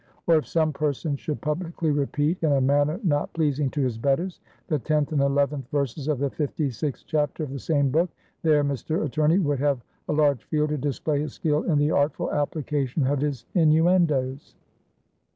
[0.25, 4.41] Or, if some person should publicly repeat, in a manner not pleasing to his betters,
[4.67, 8.09] the tenth and eleventh verses of the fifty sixth chapter of the same book,
[8.41, 9.05] there Mr.
[9.05, 13.21] Attorney would have a large field to display his skill in the artful application of
[13.21, 14.55] his innuendoes.